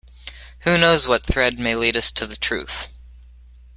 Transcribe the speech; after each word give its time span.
Who 0.61 0.79
knows 0.79 1.07
what 1.07 1.27
thread 1.27 1.59
may 1.59 1.75
lead 1.75 1.95
us 1.95 2.09
to 2.09 2.25
the 2.25 2.35
truth? 2.35 2.97